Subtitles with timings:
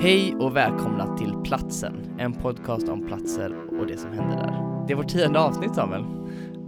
[0.00, 4.84] Hej och välkomna till Platsen, en podcast om platser och det som händer där.
[4.86, 6.04] Det är vårt tionde avsnitt Samuel.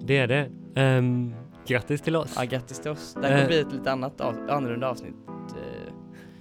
[0.04, 0.50] Det är det.
[0.98, 1.34] Um,
[1.66, 2.34] grattis till oss.
[2.36, 3.14] Ja, grattis till oss.
[3.20, 3.46] Det här kommer Eh.
[3.48, 5.14] bli ett lite annat av, annorlunda avsnitt.
[5.28, 5.92] Eh,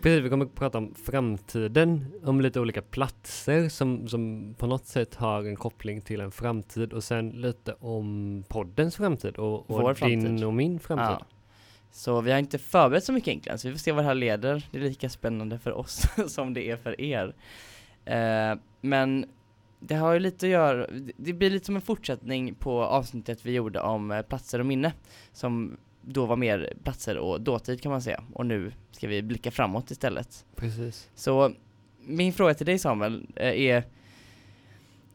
[0.01, 4.85] Precis, vi kommer att prata om framtiden, om lite olika platser som, som på något
[4.85, 9.95] sätt har en koppling till en framtid och sen lite om poddens framtid och, och
[9.95, 10.43] din framtid.
[10.45, 11.07] och min framtid.
[11.19, 11.25] Ja.
[11.91, 14.15] Så vi har inte förberett så mycket egentligen, så vi får se vad det här
[14.15, 14.67] leder.
[14.71, 17.35] Det är lika spännande för oss som det är för er.
[18.05, 19.25] Eh, men
[19.79, 23.51] det har ju lite att göra, det blir lite som en fortsättning på avsnittet vi
[23.51, 24.93] gjorde om eh, platser och minne.
[25.33, 28.23] Som då var mer platser och dåtid kan man säga.
[28.33, 30.45] Och nu ska vi blicka framåt istället.
[30.55, 31.09] Precis.
[31.15, 31.51] Så
[31.99, 33.83] min fråga till dig Samuel eh, är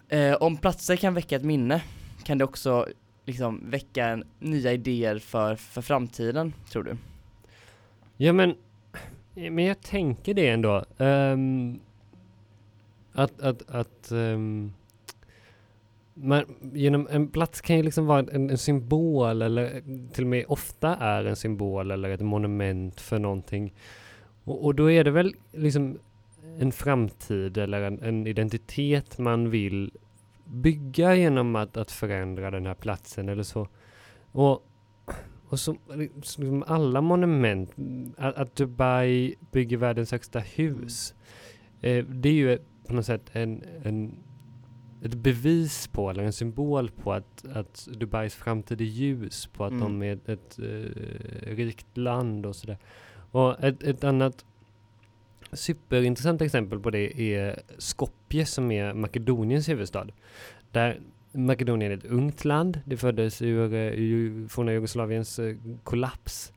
[0.08, 1.82] eh, Om platser kan väcka ett minne,
[2.24, 2.88] kan det också
[3.24, 6.96] liksom väcka en, nya idéer för, för framtiden, tror du?
[8.16, 8.54] Ja men,
[9.34, 10.84] men jag tänker det ändå.
[10.96, 11.80] Um,
[13.12, 14.72] att, att, att um,
[16.14, 19.82] man, genom en plats kan ju liksom vara en, en symbol eller
[20.12, 23.74] till och med ofta är en symbol eller ett monument för någonting.
[24.44, 25.98] Och, och då är det väl liksom
[26.58, 29.90] en framtid eller en, en identitet man vill
[30.44, 33.68] bygga genom att, att förändra den här platsen eller så.
[34.32, 34.66] Och,
[35.48, 35.78] och som,
[36.22, 37.70] som alla monument,
[38.16, 41.14] att, att Dubai bygger världens högsta hus,
[41.80, 44.16] eh, det är ju på något sätt en, en,
[45.02, 49.72] ett bevis på, eller en symbol på att, att Dubais framtid är ljus, på att
[49.72, 49.82] Mm.
[49.82, 52.78] de är ett, ett eh, rikt land och sådär.
[53.30, 54.44] Och ett, ett annat
[55.52, 60.06] superintressant exempel på det är Skopje som är Makedoniens huvudstad.
[60.72, 61.00] Där
[61.32, 62.80] Makedonien är ett ungt land.
[62.84, 66.52] Det föddes ur, eh, ur forna Jugoslaviens eh, kollaps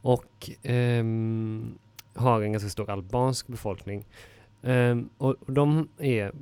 [0.00, 1.78] och um,
[2.14, 4.04] har en ganska stor albansk befolkning.
[4.62, 6.32] Um, och, och de är,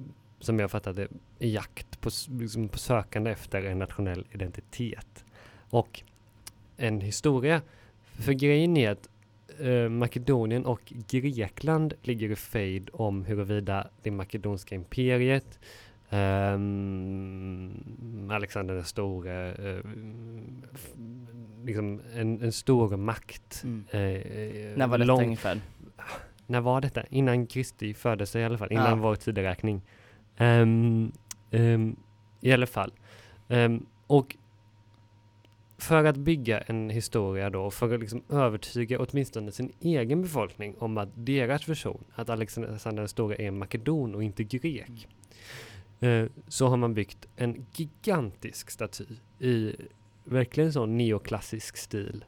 [0.40, 1.08] som jag fattat det,
[1.38, 5.24] i jakt på, liksom på sökande efter en nationell identitet.
[5.70, 6.02] Och
[6.76, 7.62] en historia.
[8.04, 9.08] För grejen är att
[9.60, 15.58] eh, Makedonien och Grekland ligger i fejd om huruvida det makedonska imperiet
[16.98, 19.54] ehm, Alexander den store,
[20.74, 20.94] f-
[21.64, 23.62] liksom en, en stor makt.
[23.64, 23.84] Mm.
[23.90, 25.60] eh, När var detta lång- ungefär?
[26.46, 27.02] när var detta?
[27.10, 28.94] Innan Kristi födelse i alla fall, innan Ja.
[28.94, 29.82] vår tideräkning.
[30.36, 31.12] Ehm,
[31.50, 31.96] ehm,
[32.40, 32.92] I alla fall.
[34.06, 34.36] Och
[35.78, 40.98] för att bygga en historia då, för att liksom övertyga åtminstone sin egen befolkning om
[40.98, 45.08] att deras version, att Alexander den store är makedon och inte grek,
[46.00, 49.04] eh, så har man byggt en gigantisk staty
[49.38, 49.72] i
[50.24, 52.24] verkligen sån neoklassisk stil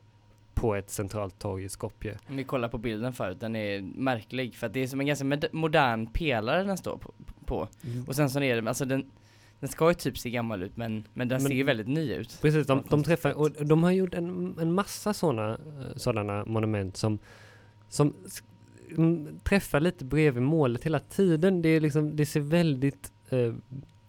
[0.54, 2.18] på ett centralt torg i Skopje.
[2.28, 5.06] Om ni kollar på bilden förut, den är märklig för att det är som en
[5.06, 7.68] ganska modern pelare den står på, på.
[8.06, 9.10] Och sen så är det, alltså den,
[9.60, 12.14] den ska ju typ se gammal ut men, men den Men- ser ju väldigt ny
[12.14, 12.38] ut.
[12.42, 15.58] Precis, de, de träffar, och de har gjort en, en massa sådana
[15.96, 17.18] sådana monument som,
[17.88, 18.14] som
[18.96, 21.62] mm, träffar lite bredvid målet hela tiden.
[21.62, 23.54] Det, är liksom, det ser väldigt, eh,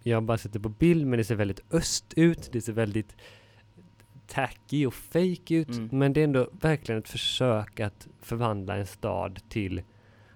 [0.04, 3.16] jag bara sett det på bild, men det ser väldigt öst ut, det ser väldigt
[4.28, 5.90] tacky och fake ut, Mm.
[5.92, 9.82] men det är ändå verkligen ett försök att förvandla en stad till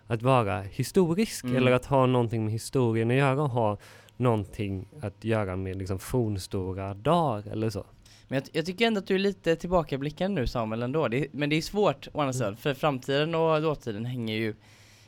[0.08, 1.56] att vara historisk, Mm.
[1.58, 3.78] eller att ha någonting med historien att göra, och ha
[4.18, 7.86] någonting att göra med liksom fornstora dagar eller så.
[8.28, 11.50] Men jag, jag tycker ändå att du är lite tillbakablickande nu Samuel ändå, det, men
[11.50, 14.56] det är svårt å andra sidan, för framtiden och dåtiden hänger ju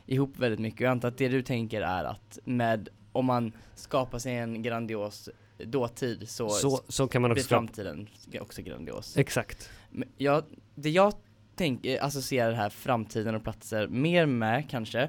[0.06, 3.52] ihop väldigt mycket och jag antar att det du tänker är att med, om man
[3.74, 5.28] skapar sig en grandios
[5.64, 7.60] dåtid så, Så, så kan man blir också skapa.
[7.60, 8.08] framtiden
[8.40, 9.16] också grandios.
[9.16, 9.70] Exakt.
[9.90, 10.44] Men jag,
[10.74, 11.12] det jag
[11.56, 15.08] tänker, associerar här framtiden och platser mer med kanske,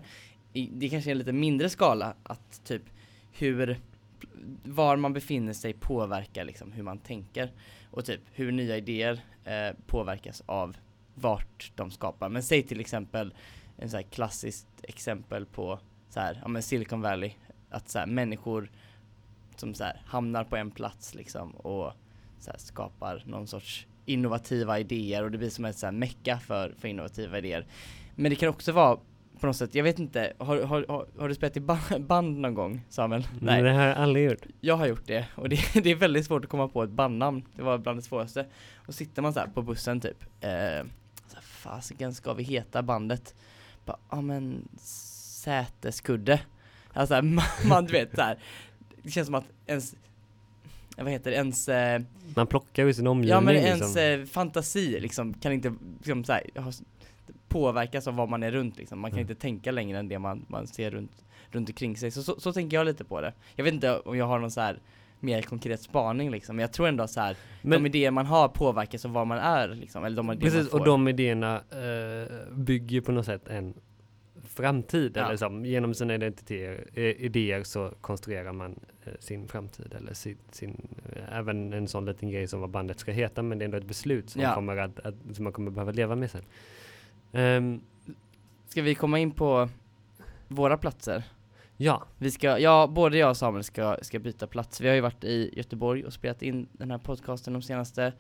[0.54, 2.84] i, det kanske är en lite mindre skala, att typ
[3.42, 3.80] hur,
[4.64, 7.52] var man befinner sig påverkar liksom hur man tänker
[7.92, 10.78] och typ hur nya idéer eh, påverkas av
[11.16, 12.30] vart de skapar.
[12.30, 13.34] Men säg till exempel
[13.78, 15.80] en så här klassiskt exempel på
[16.10, 17.32] så här, ja men Silicon Valley,
[17.70, 18.72] att så här, människor
[19.56, 21.94] som så här, hamnar på en plats liksom och
[22.40, 26.40] så här, skapar någon sorts innovativa idéer och det blir som ett så här mecka
[26.40, 27.66] för, för innovativa idéer.
[28.16, 29.00] Men det kan också vara
[29.40, 32.38] på något sätt, jag vet inte, har, har, har, har du spelat i ba- band
[32.40, 33.28] någon gång Samuel?
[33.42, 33.62] Nej.
[33.62, 34.46] Det har jag aldrig gjort.
[34.62, 37.44] Jag har gjort det och det, det är väldigt svårt att komma på ett bandnamn.
[37.56, 38.46] Det var bland det svåraste.
[38.76, 40.24] Och sitter man så här på bussen typ.
[40.42, 40.86] Eh,
[41.42, 43.36] fasiken ska vi heta bandet?
[44.10, 46.42] Ja men säteskudde.
[46.94, 48.38] Alltså man, man du vet så här.
[49.04, 49.94] Det känns som att ens,
[50.98, 52.02] eh, vad heter det, ens eh,
[52.36, 53.32] Man plockar ju sin omgivning.
[53.32, 53.70] Ja men liksom.
[53.70, 56.44] ens eh, fantasi liksom kan inte liksom, så här,
[57.50, 59.00] påverkas av vad man är runt liksom.
[59.00, 59.30] Man kan Mm.
[59.32, 61.26] inte tänka längre än det man, man ser runt.
[61.52, 62.12] runt omkring sig.
[62.12, 63.34] Så, så, så tänker jag lite på det.
[63.56, 64.80] Jag vet inte om jag har någon så här
[65.20, 68.48] mer konkret spaning liksom, men jag tror ändå så här, Men, de idéer man har
[68.50, 73.12] påverkas av var man är liksom, eller de precis, och de idéerna eh, bygger på
[73.12, 73.74] något sätt en
[74.44, 75.12] framtid.
[75.16, 75.26] Ja.
[75.26, 79.94] Eller så, genom sina identiteter, eh, idéer så konstruerar man eh, sin framtid.
[80.00, 83.60] Eller sin, sin, eh, även en sån liten grej som vad bandet ska heta, men
[83.60, 84.54] det är ändå ett beslut som, Ja.
[84.56, 86.44] kommer att, att, som man kommer behöva leva med sen.
[87.32, 87.82] Ehm,
[88.68, 89.70] Ska vi komma in på
[90.48, 91.24] våra platser?
[91.78, 94.82] ja, Vi ska, ja, både jag och Samuel ska, ska byta plats.
[94.82, 98.14] Vi har ju varit i Göteborg och spelat in den här podcasten de senaste,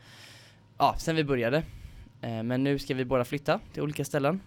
[0.77, 1.57] ja, sen vi började.
[2.21, 4.39] Eh, men nu ska vi båda flytta till olika ställen.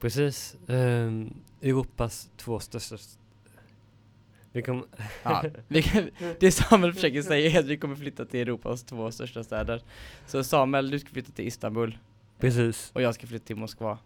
[0.00, 0.56] precis.
[0.68, 2.96] Ehm, Europas två största
[4.52, 4.86] vi kom,
[5.22, 6.10] Ja, vi, kan-
[6.40, 9.82] det Samuel försöker säga är att vi kommer flytta till Europas två största städer.
[10.26, 11.98] Så Samuel, du ska flytta till Istanbul
[12.38, 12.90] precis.
[12.94, 13.98] och jag ska flytta till Moskva.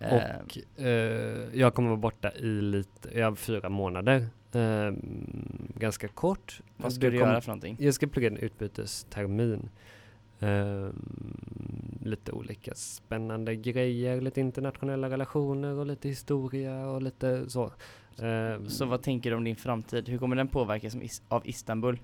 [0.00, 4.26] Eh, Och eh, jag kommer vara borta i lite, ja, fyra månader.
[4.52, 6.60] Ehm, ganska kort.
[6.76, 7.76] vad ska du kom- göra för någonting?
[7.80, 9.68] Jag ska plugga en utbytestermin.
[10.40, 10.92] Ehm,
[12.04, 17.72] lite olika spännande grejer, lite internationella relationer och lite historia och lite så.
[18.18, 20.08] Ehm, Så vad tänker du om din framtid?
[20.08, 22.00] Hur kommer den påverkas av Istanbul?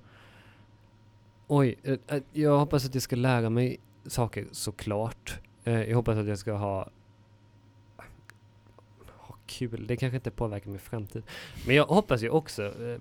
[1.46, 5.38] Oj, eh, eh, jag hoppas att jag ska lära mig saker såklart.
[5.64, 6.88] Eh, jag hoppas att jag ska ha
[9.08, 11.22] ha kul, det kanske inte påverkar min framtid.
[11.66, 13.00] Men jag hoppas ju också eh,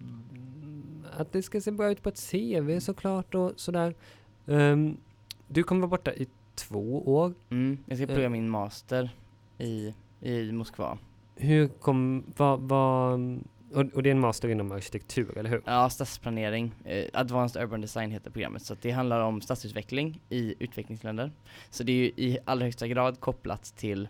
[1.18, 3.96] att det ska se bra ut på ett CV såklart och sådär.
[4.48, 4.98] Ehm,
[5.48, 7.34] du kommer vara borta i två år.
[7.50, 8.30] Mm, jag ska plugga Eh.
[8.30, 9.16] min master
[9.58, 10.98] i, i Moskva.
[11.36, 13.40] Hur kom, vad, vad,
[13.74, 15.62] och, och det är en master inom arkitektur, eller hur?
[15.66, 16.72] Ja, stadsplanering.
[16.86, 18.62] Eh, Advanced Urban Design heter programmet.
[18.62, 21.32] Så att det handlar om stadsutveckling i utvecklingsländer.
[21.70, 24.10] Så det är ju i allra högsta grad kopplat till,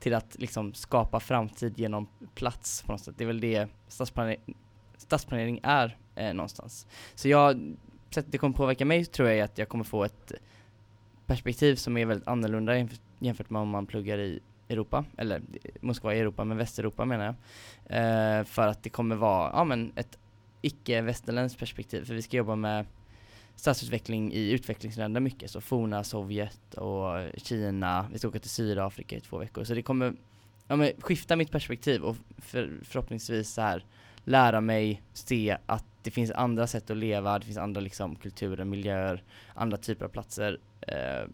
[0.00, 3.14] till att liksom skapa framtid genom plats på något sätt.
[3.18, 4.56] Det är väl det stadsplanering,
[4.96, 6.86] stadsplanering är eh, någonstans.
[7.14, 7.76] Så jag,
[8.10, 10.32] sättet det kommer påverka mig tror jag är att jag kommer få ett
[11.26, 12.88] perspektiv som är väldigt annorlunda
[13.18, 15.42] jämfört med om man pluggar i Europa, eller
[15.80, 17.34] Moskva i Europa, men Västeuropa menar jag.
[17.98, 20.18] Eh, för att det kommer vara, ja men ett
[20.62, 22.86] icke-västerländskt perspektiv, för vi ska jobba med
[23.56, 29.20] stadsutveckling i utvecklingsländer mycket, så forna Sovjet och Kina, vi ska åka till Sydafrika i
[29.20, 30.14] två veckor, så det kommer
[30.68, 33.84] ja, men skifta mitt perspektiv och för, förhoppningsvis så här
[34.24, 38.64] lära mig se att det finns andra sätt att leva, det finns andra liksom kulturer,
[38.64, 39.22] miljöer,
[39.54, 41.28] andra typer av platser eh,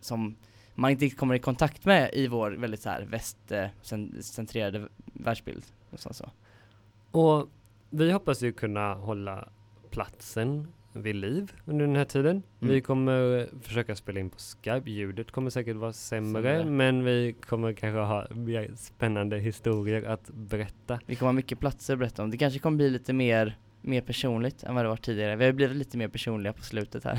[0.00, 0.36] som
[0.74, 5.64] man inte kommer i kontakt med i vår väldigt så här västcentrerade världsbild.
[5.90, 6.30] Och så.
[7.10, 7.48] Och
[7.90, 9.48] vi hoppas ju kunna hålla
[9.90, 12.42] platsen vid liv under den här tiden.
[12.60, 12.74] Mm.
[12.74, 14.90] Vi kommer eh, försöka spela in på Skype.
[14.90, 16.70] Ljudet kommer säkert vara sämre, Sämre.
[16.70, 18.26] men vi kommer kanske ha
[18.76, 21.00] spännande historier att berätta.
[21.06, 22.30] Vi kommer ha mycket platser att berätta om.
[22.30, 25.36] Det kanske kommer bli lite mer, mer personligt än vad det var tidigare.
[25.36, 27.18] Vi har blivit lite mer personliga på slutet här.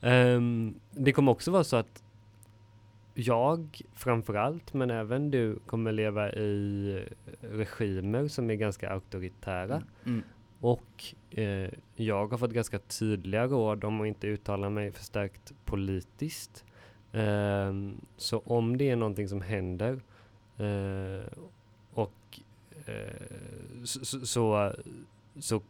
[0.00, 2.02] Ehm, det kommer också vara så att
[3.18, 7.04] jag framförallt, men även du, kommer leva i
[7.40, 9.82] regimer som är ganska auktoritära.
[10.04, 10.22] Mm.
[10.60, 16.64] Och eh, jag har fått ganska tydliga råd om att inte uttala mig förstärkt politiskt.
[17.12, 20.00] Ehm, så om det är någonting som händer
[20.58, 21.26] eh,
[21.92, 22.40] och
[22.86, 23.22] eh,
[23.84, 24.72] så, så,
[25.38, 25.62] så,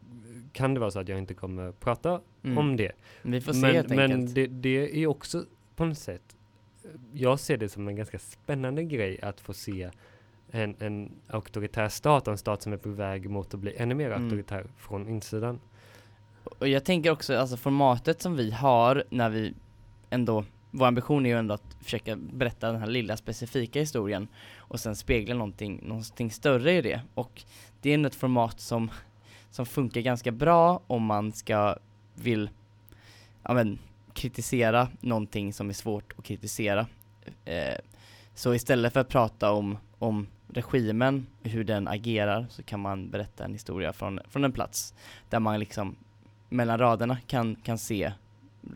[0.53, 2.59] kan det vara så att jag inte kommer prata Mm.
[2.59, 2.93] om det.
[3.23, 4.35] Vi får se men helt men enkelt.
[4.35, 5.45] det, det är också
[5.77, 6.37] på något sätt,
[7.13, 9.91] jag ser det som en ganska spännande grej att få se
[10.51, 14.11] en, en auktoritär stat en stat som är på väg mot att bli ännu mer
[14.11, 14.23] Mm.
[14.23, 15.61] auktoritär från insidan.
[16.45, 19.55] Och jag tänker också, alltså formatet som vi har när vi
[20.11, 24.81] ändå, vår ambition är ju ändå att försöka berätta den här lilla specifika historien och
[24.81, 27.01] sen spegla någonting, någonting större i det.
[27.15, 27.43] Och
[27.81, 28.91] det är ett format som,
[29.51, 31.77] som funkar ganska bra om man ska,
[32.15, 32.51] vill,
[33.43, 33.79] ja men,
[34.17, 36.87] kritisera någonting som är svårt att kritisera.
[37.45, 37.79] Eh,
[38.35, 43.45] så istället för att prata om, om regimen, hur den agerar, så kan man berätta
[43.45, 44.95] en historia från, från en plats
[45.31, 45.97] där man liksom
[46.49, 48.13] mellan raderna kan, kan se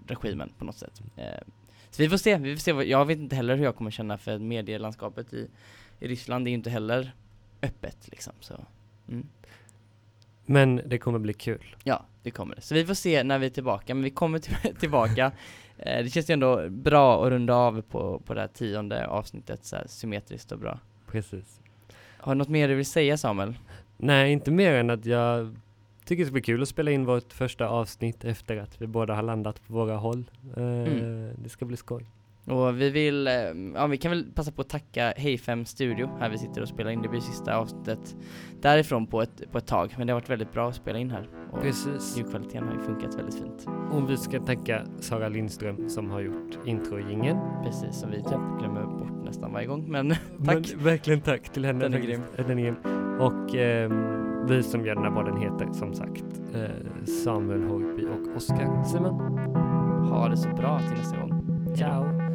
[0.07, 1.03] regimen på något sätt.
[1.17, 1.25] Eh,
[1.91, 3.91] så vi får se, vi får se vad, jag vet inte heller hur jag kommer
[3.91, 5.49] känna för medielandskapet i,
[6.01, 7.13] i Ryssland är ju inte heller
[7.63, 8.55] öppet liksom så.
[9.09, 9.27] Mm.
[10.51, 11.77] Men det kommer bli kul.
[11.85, 12.61] Ja, det kommer det.
[12.61, 15.33] Så vi får se när vi är tillbaka, men vi kommer till, tillbaka.
[15.79, 19.65] Eh, det känns ju ändå bra att runda av på, på det här tionde avsnittet
[19.65, 20.79] så här symmetriskt och bra.
[21.11, 21.61] Precis.
[22.19, 23.55] Har du något mer du vill säga Samuel?
[23.97, 25.57] Nej, inte mer än att jag
[26.05, 29.15] tycker det ska bli kul att spela in vårt första avsnitt efter att vi båda
[29.15, 30.31] har landat på våra håll.
[30.57, 31.31] Eh, Mm.
[31.43, 32.07] Det ska bli skoj.
[32.45, 33.33] Och vi vill, eh,
[33.75, 36.91] ja vi kan väl passa på att tacka Hej5 Studio här vi sitter och spelar
[36.91, 38.17] in, det blir sista avsnittet
[38.61, 41.11] därifrån på ett, på ett tag, men det har varit väldigt bra att spela in
[41.11, 41.29] här.
[41.53, 42.19] Och Precis.
[42.19, 43.67] ljudkvaliteten har ju funkat väldigt fint.
[43.93, 47.39] Och vi ska tacka Sara Lindström som har gjort introjingeln.
[47.65, 50.11] Precis, som vi typ glömmer bort nästan varje gång, men
[50.45, 50.73] tack!
[50.73, 51.79] Men verkligen tack till henne.
[51.79, 52.23] Den är grym.
[52.37, 52.77] Den är grym.
[53.21, 58.37] Och ehm, vi som gör den här podden heter som sagt eh, Samuel Horby och
[58.37, 59.39] Oskar Simon.
[60.09, 61.31] Ha det så bra till nästa gång.
[61.77, 62.30] Ciao!